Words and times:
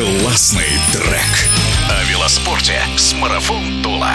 Классный 0.00 0.78
трек. 0.94 1.50
О 1.90 2.10
велоспорте 2.10 2.80
с 2.96 3.12
Марафон 3.12 3.82
Тула. 3.82 4.14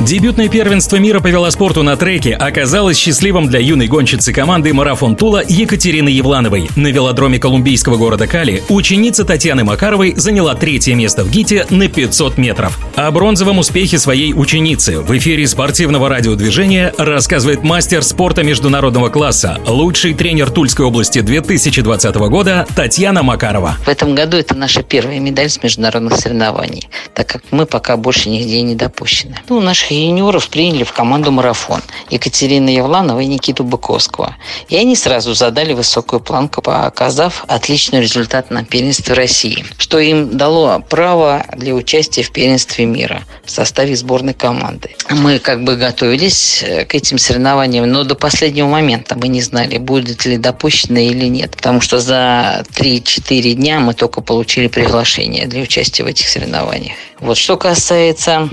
Дебютное 0.00 0.48
первенство 0.48 0.94
мира 0.96 1.18
по 1.18 1.26
велоспорту 1.26 1.82
на 1.82 1.96
треке 1.96 2.34
оказалось 2.34 2.96
счастливым 2.96 3.48
для 3.48 3.58
юной 3.58 3.88
гонщицы 3.88 4.32
команды 4.32 4.72
«Марафон 4.72 5.16
Тула» 5.16 5.42
Екатерины 5.46 6.08
Евлановой. 6.08 6.70
На 6.76 6.86
велодроме 6.86 7.40
колумбийского 7.40 7.96
города 7.96 8.28
Кали 8.28 8.62
ученица 8.68 9.24
Татьяны 9.24 9.64
Макаровой 9.64 10.14
заняла 10.14 10.54
третье 10.54 10.94
место 10.94 11.24
в 11.24 11.30
ГИТе 11.30 11.66
на 11.70 11.88
500 11.88 12.38
метров. 12.38 12.78
О 12.94 13.10
бронзовом 13.10 13.58
успехе 13.58 13.98
своей 13.98 14.32
ученицы 14.34 15.00
в 15.00 15.16
эфире 15.18 15.48
спортивного 15.48 16.08
радиодвижения 16.08 16.94
рассказывает 16.96 17.64
мастер 17.64 18.04
спорта 18.04 18.44
международного 18.44 19.08
класса, 19.08 19.58
лучший 19.66 20.14
тренер 20.14 20.50
Тульской 20.50 20.86
области 20.86 21.22
2020 21.22 22.14
года 22.14 22.68
Татьяна 22.76 23.24
Макарова. 23.24 23.76
В 23.84 23.88
этом 23.88 24.14
году 24.14 24.36
это 24.36 24.54
наша 24.54 24.84
первая 24.84 25.18
медаль 25.18 25.50
с 25.50 25.60
международных 25.60 26.14
соревнований, 26.20 26.88
так 27.14 27.26
как 27.26 27.42
мы 27.50 27.66
пока 27.66 27.96
больше 27.96 28.28
нигде 28.28 28.62
не 28.62 28.76
допущены. 28.76 29.34
Ну, 29.48 29.60
наших 29.60 29.87
юниоров 29.94 30.48
приняли 30.48 30.84
в 30.84 30.92
команду 30.92 31.30
«Марафон» 31.30 31.80
Екатерина 32.10 32.68
Евланова 32.68 33.20
и 33.20 33.26
Никиту 33.26 33.64
Быковского. 33.64 34.36
И 34.68 34.76
они 34.76 34.96
сразу 34.96 35.34
задали 35.34 35.72
высокую 35.72 36.20
планку, 36.20 36.62
показав 36.62 37.44
отличный 37.48 38.00
результат 38.00 38.50
на 38.50 38.64
первенстве 38.64 39.14
России, 39.14 39.64
что 39.78 39.98
им 39.98 40.36
дало 40.36 40.80
право 40.88 41.44
для 41.56 41.74
участия 41.74 42.22
в 42.22 42.30
первенстве 42.30 42.84
мира 42.84 43.24
в 43.44 43.50
составе 43.50 43.96
сборной 43.96 44.34
команды. 44.34 44.90
Мы 45.10 45.38
как 45.38 45.64
бы 45.64 45.76
готовились 45.76 46.62
э, 46.62 46.84
к 46.84 46.94
этим 46.94 47.18
соревнованиям, 47.18 47.90
но 47.90 48.04
до 48.04 48.14
последнего 48.14 48.68
момента 48.68 49.16
мы 49.16 49.28
не 49.28 49.42
знали, 49.42 49.78
будет 49.78 50.24
ли 50.24 50.36
допущено 50.36 50.98
или 50.98 51.26
нет, 51.26 51.56
потому 51.56 51.80
что 51.80 51.98
за 51.98 52.64
3-4 52.74 53.52
дня 53.54 53.80
мы 53.80 53.94
только 53.94 54.20
получили 54.20 54.68
приглашение 54.68 55.46
для 55.46 55.62
участия 55.62 56.04
в 56.04 56.06
этих 56.06 56.28
соревнованиях. 56.28 56.96
Вот 57.20 57.36
что 57.36 57.56
касается 57.56 58.48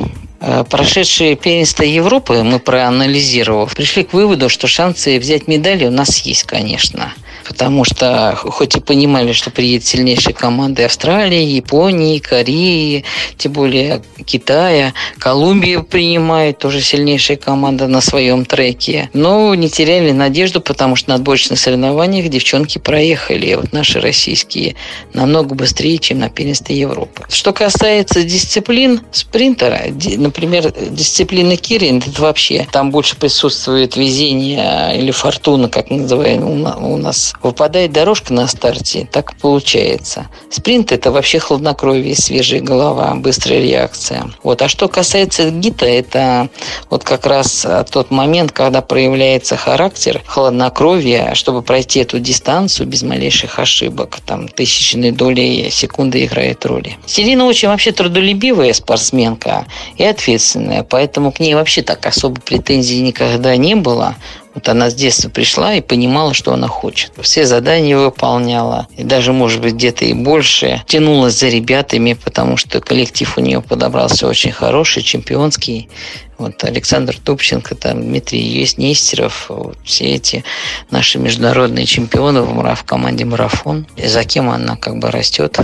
прошедшие 0.69 1.35
первенство 1.35 1.83
Европы 1.83 2.43
мы 2.43 2.59
проанализировав, 2.59 3.73
пришли 3.75 4.03
к 4.03 4.13
выводу, 4.13 4.49
что 4.49 4.67
шансы 4.67 5.19
взять 5.19 5.47
медали 5.47 5.85
у 5.85 5.91
нас 5.91 6.19
есть, 6.19 6.43
конечно 6.43 7.13
потому 7.47 7.85
что 7.85 8.35
хоть 8.35 8.75
и 8.75 8.79
понимали, 8.79 9.31
что 9.31 9.51
приедет 9.51 9.85
сильнейшие 9.85 10.33
команды 10.33 10.83
Австралии, 10.83 11.43
Японии, 11.43 12.19
Кореи, 12.19 13.05
тем 13.37 13.53
более 13.53 14.01
Китая, 14.25 14.93
Колумбия 15.19 15.81
принимает 15.81 16.57
тоже 16.57 16.81
сильнейшая 16.81 17.37
команда 17.37 17.87
на 17.87 18.01
своем 18.01 18.45
треке, 18.45 19.09
но 19.13 19.53
не 19.55 19.69
теряли 19.69 20.11
надежду, 20.11 20.61
потому 20.61 20.95
что 20.95 21.09
на 21.09 21.15
отборочных 21.15 21.59
соревнованиях 21.59 22.29
девчонки 22.29 22.79
проехали, 22.79 23.55
вот 23.55 23.71
наши 23.73 23.99
российские, 23.99 24.75
намного 25.13 25.55
быстрее, 25.55 25.97
чем 25.99 26.19
на 26.19 26.29
первенстве 26.29 26.77
Европы. 26.77 27.23
Что 27.29 27.53
касается 27.53 28.23
дисциплин 28.23 29.01
спринтера, 29.11 29.81
например, 30.17 30.73
дисциплина 30.89 31.55
Кирин, 31.55 31.99
это 32.05 32.21
вообще, 32.21 32.67
там 32.71 32.91
больше 32.91 33.15
присутствует 33.15 33.95
везение 33.95 34.97
или 34.97 35.11
фортуна, 35.11 35.69
как 35.69 35.89
называем 35.89 36.43
у 36.43 36.97
нас 36.97 37.34
выпадает 37.41 37.91
дорожка 37.91 38.33
на 38.33 38.47
старте, 38.47 39.07
так 39.11 39.35
получается. 39.37 40.27
Спринт– 40.49 40.91
это 40.93 41.11
вообще 41.11 41.39
хладнокровие, 41.39 42.15
свежая 42.15 42.61
голова, 42.61 43.13
быстрая 43.15 43.61
реакция. 43.61 44.29
Вот. 44.43 44.61
А 44.61 44.67
что 44.67 44.87
касается 44.87 45.49
гита, 45.49 45.85
это 45.85 46.49
вот 46.89 47.03
как 47.03 47.25
раз 47.25 47.65
тот 47.91 48.11
момент, 48.11 48.51
когда 48.51 48.81
проявляется 48.81 49.55
характер, 49.57 50.21
хладнокровие, 50.25 51.35
чтобы 51.35 51.61
пройти 51.61 51.99
эту 51.99 52.19
дистанцию 52.19 52.87
без 52.87 53.03
малейших 53.03 53.59
ошибок. 53.59 54.19
Там 54.25 54.47
тысячной 54.47 55.11
доли 55.11 55.69
секунды 55.69 56.25
играет 56.25 56.65
роли. 56.65 56.97
Селина 57.05 57.45
очень 57.45 57.67
вообще 57.67 57.91
трудолюбивая 57.91 58.73
спортсменка 58.73 59.65
и 59.97 60.03
ответственная, 60.03 60.83
поэтому 60.83 61.31
к 61.31 61.39
ней 61.39 61.53
вообще 61.55 61.81
так 61.81 62.05
особо 62.05 62.39
претензий 62.41 63.01
никогда 63.01 63.55
не 63.55 63.75
было. 63.75 64.15
Вот 64.55 64.69
она 64.69 64.89
с 64.89 64.95
детства 64.95 65.29
пришла 65.29 65.75
и 65.75 65.81
понимала, 65.81 66.33
что 66.33 66.53
она 66.53 66.67
хочет. 66.67 67.11
Все 67.21 67.45
задания 67.45 67.97
выполняла. 67.97 68.87
И 68.97 69.03
даже, 69.03 69.33
может 69.33 69.61
быть, 69.61 69.73
где-то 69.73 70.05
и 70.05 70.13
больше. 70.13 70.81
Тянулась 70.87 71.37
за 71.37 71.49
ребятами, 71.49 72.13
потому 72.13 72.55
что 72.55 72.79
коллектив 72.79 73.37
у 73.37 73.41
нее 73.41 73.61
подобрался 73.61 74.27
очень 74.27 74.53
хороший, 74.53 75.03
чемпионский. 75.03 75.89
Вот 76.37 76.63
Александр 76.63 77.17
Тупченко, 77.17 77.75
там 77.75 78.01
Дмитрий 78.01 78.41
есть 78.41 78.77
Нестеров, 78.77 79.45
вот 79.49 79.77
все 79.83 80.05
эти 80.15 80.43
наши 80.89 81.19
международные 81.19 81.85
чемпионы 81.85 82.41
в, 82.41 82.75
в 82.75 82.83
команде 82.83 83.25
«Марафон». 83.25 83.87
И 83.97 84.07
за 84.07 84.23
кем 84.23 84.49
она 84.49 84.75
как 84.77 84.97
бы 84.99 85.11
растет 85.11 85.59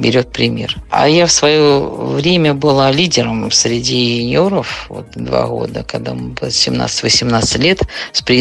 берет 0.00 0.32
пример. 0.32 0.76
А 0.90 1.08
я 1.08 1.26
в 1.26 1.32
свое 1.32 1.80
время 1.80 2.54
была 2.54 2.90
лидером 2.90 3.50
среди 3.50 4.22
юниоров, 4.22 4.86
вот 4.88 5.06
два 5.14 5.46
года, 5.46 5.84
когда 5.84 6.14
мы 6.14 6.30
было 6.30 6.48
17-18 6.48 7.58
лет 7.58 7.82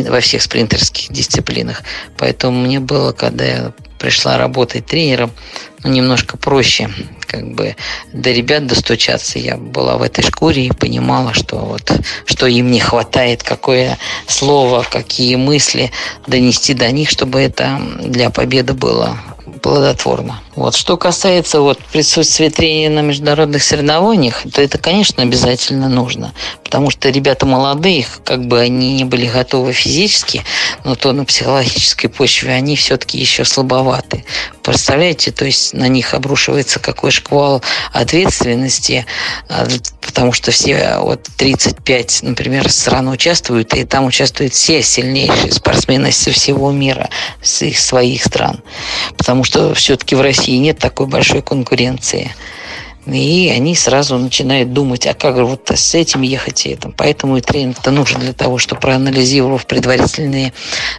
во 0.09 0.19
всех 0.21 0.41
спринтерских 0.41 1.11
дисциплинах. 1.11 1.83
Поэтому 2.17 2.61
мне 2.61 2.79
было, 2.79 3.11
когда 3.11 3.45
я 3.45 3.73
пришла 3.99 4.37
работать 4.37 4.85
тренером, 4.85 5.31
ну, 5.83 5.91
немножко 5.91 6.37
проще 6.37 6.89
как 7.27 7.53
бы 7.53 7.75
до 8.11 8.31
ребят 8.31 8.65
достучаться. 8.65 9.37
Я 9.37 9.57
была 9.57 9.97
в 9.97 10.01
этой 10.01 10.23
шкуре 10.23 10.65
и 10.65 10.71
понимала, 10.71 11.33
что 11.33 11.57
вот 11.57 11.91
что 12.25 12.47
им 12.47 12.71
не 12.71 12.79
хватает, 12.79 13.43
какое 13.43 13.97
слово, 14.27 14.85
какие 14.89 15.35
мысли 15.35 15.91
донести 16.25 16.73
до 16.73 16.91
них, 16.91 17.09
чтобы 17.09 17.41
это 17.41 17.79
для 18.03 18.29
победы 18.29 18.73
было 18.73 19.17
плодотворно. 19.61 20.41
Вот. 20.59 20.75
Что 20.75 20.97
касается 20.97 21.61
вот, 21.61 21.79
присутствия 21.93 22.49
тренера 22.49 22.91
на 22.95 22.99
международных 22.99 23.63
соревнованиях, 23.63 24.43
то 24.53 24.61
это, 24.61 24.77
конечно, 24.77 25.23
обязательно 25.23 25.87
нужно. 25.87 26.33
Потому 26.65 26.89
что 26.89 27.09
ребята 27.09 27.45
молодые, 27.45 28.05
как 28.25 28.45
бы 28.45 28.59
они 28.59 28.95
не 28.95 29.05
были 29.05 29.25
готовы 29.25 29.71
физически, 29.71 30.43
но 30.83 30.95
то 30.95 31.13
на 31.13 31.23
психологической 31.23 32.09
почве 32.09 32.51
они 32.51 32.75
все-таки 32.75 33.17
еще 33.17 33.45
слабоваты. 33.45 34.25
Представляете, 34.63 35.31
то 35.31 35.45
есть 35.45 35.73
на 35.73 35.87
них 35.87 36.13
обрушивается 36.13 36.79
какой 36.79 37.11
шквал 37.11 37.63
ответственности, 37.93 39.05
а, 39.47 39.65
потому 40.01 40.31
что 40.33 40.51
все 40.51 40.97
вот 40.99 41.23
35, 41.37 42.19
например, 42.21 42.69
стран 42.69 43.07
участвуют, 43.07 43.73
и 43.73 43.85
там 43.85 44.05
участвуют 44.05 44.53
все 44.53 44.83
сильнейшие 44.83 45.53
спортсмены 45.53 46.11
со 46.11 46.31
всего 46.31 46.71
мира, 46.71 47.09
с 47.41 47.63
их 47.63 47.79
своих 47.79 48.23
стран. 48.25 48.61
Потому 49.17 49.43
что 49.43 49.73
все-таки 49.73 50.13
в 50.13 50.21
России 50.21 50.48
нет 50.57 50.79
такой 50.79 51.07
большой 51.07 51.41
конкуренции. 51.41 52.31
И 53.05 53.49
они 53.49 53.75
сразу 53.75 54.17
начинают 54.17 54.73
думать, 54.73 55.07
а 55.07 55.13
как 55.13 55.35
вот 55.37 55.71
с 55.73 55.95
этим 55.95 56.21
ехать 56.21 56.65
и 56.65 56.69
этим. 56.69 56.91
Поэтому 56.91 57.37
и 57.37 57.41
тренер-то 57.41 57.91
нужен 57.91 58.19
для 58.19 58.33
того, 58.33 58.57
чтобы 58.57 58.81
проанализировав 58.81 59.65
предварительные 59.65 60.53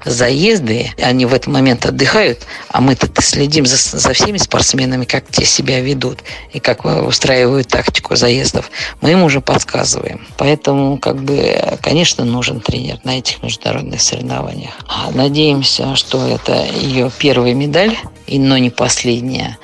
заезды, 0.05 0.91
они 1.01 1.27
в 1.27 1.35
этот 1.35 1.49
момент 1.49 1.87
отдыхают, 1.87 2.47
а 2.69 2.81
мы-то 2.81 3.09
следим 3.23 3.67
за, 3.67 3.77
за 3.77 4.13
всеми 4.13 4.39
спортсменами, 4.39 5.05
как 5.05 5.29
те 5.29 5.45
себя 5.45 5.81
ведут 5.81 6.21
и 6.53 6.59
как 6.59 6.85
устраивают 6.85 7.69
тактику 7.69 8.17
заездов. 8.17 8.71
Мы 9.01 9.13
им 9.13 9.23
уже 9.23 9.41
подсказываем. 9.41 10.27
Поэтому, 10.37 10.99
как 10.99 11.23
бы, 11.23 11.79
конечно, 11.83 12.25
нужен 12.25 12.61
тренер 12.61 12.99
на 13.05 13.19
этих 13.19 13.43
международных 13.43 14.01
соревнованиях. 14.01 14.73
Надеемся, 15.13 15.95
что 15.97 16.27
это 16.27 16.65
ее 16.65 17.11
первая 17.19 17.55
медаль, 17.55 17.97
и 18.31 18.39
но 18.39 18.57
не 18.59 18.71
последняя 18.71 19.59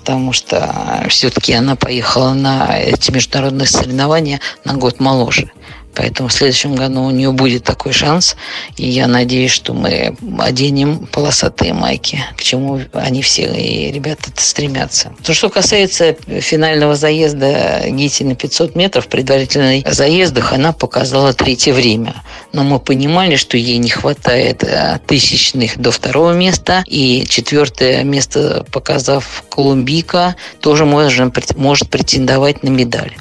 потому 0.00 0.32
что 0.32 1.04
все-таки 1.08 1.52
она 1.52 1.76
поехала 1.76 2.32
на 2.32 2.78
эти 2.78 3.10
международные 3.10 3.66
соревнования 3.66 4.40
на 4.64 4.74
год 4.74 4.98
моложе. 4.98 5.50
Поэтому 5.94 6.28
в 6.28 6.32
следующем 6.32 6.74
году 6.74 7.02
у 7.02 7.10
нее 7.10 7.32
будет 7.32 7.64
такой 7.64 7.92
шанс. 7.92 8.36
И 8.76 8.88
я 8.88 9.06
надеюсь, 9.06 9.50
что 9.50 9.74
мы 9.74 10.16
оденем 10.38 11.06
полосатые 11.06 11.74
майки, 11.74 12.22
к 12.36 12.42
чему 12.42 12.80
они 12.92 13.22
все 13.22 13.52
и 13.52 13.90
ребята 13.90 14.30
стремятся. 14.36 15.12
То, 15.24 15.34
что 15.34 15.48
касается 15.48 16.16
финального 16.40 16.94
заезда 16.94 17.82
Гити 17.88 18.22
на 18.22 18.34
500 18.34 18.76
метров, 18.76 19.08
предварительных 19.08 19.92
заездах 19.92 20.52
она 20.52 20.72
показала 20.72 21.32
третье 21.32 21.72
время. 21.72 22.14
Но 22.52 22.62
мы 22.64 22.78
понимали, 22.78 23.36
что 23.36 23.56
ей 23.56 23.78
не 23.78 23.90
хватает 23.90 24.64
э, 24.64 24.98
тысячных 25.06 25.78
до 25.78 25.90
второго 25.90 26.32
места. 26.32 26.84
И 26.86 27.26
четвертое 27.28 28.02
место, 28.04 28.64
показав 28.70 29.44
Колумбика, 29.48 30.36
тоже 30.60 30.84
может, 30.84 31.56
может 31.56 31.88
претендовать 31.90 32.62
на 32.62 32.68
медаль. 32.68 33.12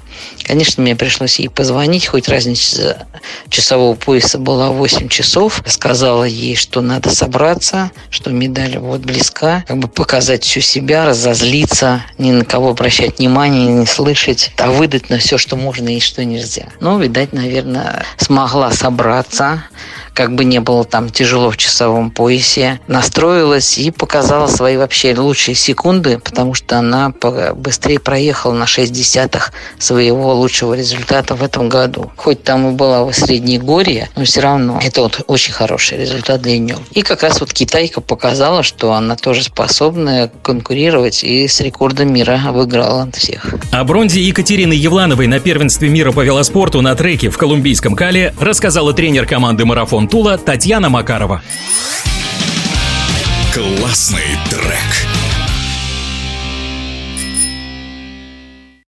Конечно, 0.44 0.82
мне 0.82 0.96
пришлось 0.96 1.40
ей 1.40 1.50
позвонить, 1.50 2.08
хоть 2.08 2.28
разница 2.28 3.08
часового 3.50 3.96
пояса 3.96 4.40
была 4.40 4.70
8 4.70 5.08
часов. 5.08 5.62
Сказала 5.66 6.24
ей, 6.24 6.56
что 6.56 6.82
надо 6.82 7.10
собраться, 7.10 7.92
что 8.10 8.32
медаль 8.32 8.78
вот 8.78 9.02
близка, 9.02 9.64
как 9.68 9.78
бы 9.78 9.88
показать 9.88 10.44
всю 10.44 10.62
себя, 10.62 11.06
разозлиться, 11.06 12.04
ни 12.18 12.32
на 12.32 12.46
кого 12.46 12.70
обращать 12.70 13.20
внимание, 13.20 13.68
не 13.68 13.86
слышать, 13.86 14.52
а 14.58 14.72
выдать 14.72 15.10
на 15.10 15.20
все, 15.20 15.38
что 15.38 15.56
можно 15.56 15.90
и 15.96 16.00
что 16.00 16.26
нельзя. 16.26 16.68
Ну, 16.80 16.98
видать, 17.00 17.34
наверное, 17.34 18.04
смогла 18.18 18.72
собраться, 18.72 19.64
как 20.20 20.36
бы 20.36 20.44
не 20.44 20.60
было 20.60 20.84
там 20.84 21.10
тяжело 21.10 21.50
в 21.50 21.56
часовом 21.56 22.12
поясе, 22.12 22.82
настроилась 22.88 23.78
и 23.78 23.90
показала 23.90 24.48
свои 24.48 24.76
вообще 24.76 25.16
лучшие 25.18 25.56
секунды, 25.56 26.20
потому 26.20 26.54
что 26.56 26.78
она 26.78 27.14
быстрее 27.56 28.00
проехала 28.00 28.52
на 28.52 28.68
6 28.68 28.92
десятых 28.92 29.54
своего 29.78 30.34
лучшего 30.34 30.74
результата 30.74 31.36
в 31.36 31.42
этом 31.42 31.70
году. 31.70 32.12
Хоть 32.18 32.44
там 32.44 32.68
и 32.68 32.74
была 32.74 33.06
в 33.06 33.14
Среднегорье, 33.14 34.10
но 34.18 34.26
все 34.26 34.42
равно 34.42 34.82
это 34.84 35.04
вот 35.04 35.22
очень 35.28 35.54
хороший 35.54 35.98
результат 35.98 36.42
для 36.42 36.60
нее. 36.60 36.76
И 36.92 37.02
как 37.02 37.24
раз 37.24 37.40
вот 37.40 37.54
китайка 37.54 38.02
показала, 38.02 38.62
что 38.62 38.92
она 38.92 39.16
тоже 39.16 39.44
способна 39.44 40.30
конкурировать 40.44 41.24
и 41.24 41.48
с 41.48 41.62
рекордом 41.62 42.12
мира 42.12 42.42
выиграла 42.52 43.10
всех. 43.14 43.54
О 43.72 43.86
бронзе 43.86 44.20
Екатерины 44.20 44.74
Евлановой 44.74 45.28
на 45.28 45.40
первенстве 45.40 45.88
мира 45.88 46.12
по 46.12 46.26
велоспорту 46.26 46.82
на 46.82 46.94
треке 46.96 47.30
в 47.30 47.38
Колумбийском 47.38 47.96
Кале 47.96 48.34
рассказала 48.38 48.92
тренер 48.92 49.26
команды 49.26 49.64
«Марафон 49.64 50.09
Тула» 50.10 50.38
Татьяна 50.38 50.90
Макарова. 50.90 51.42
Классный 53.54 54.38
трек. 54.50 55.29